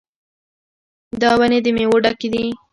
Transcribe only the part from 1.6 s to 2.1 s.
د میوو